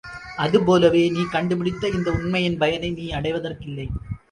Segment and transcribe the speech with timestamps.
[0.35, 3.87] அது போலவே, நீ கண்டு பிடித்த இந்த உண்மையின் பயனை நீ அடைவதற்கில்லை.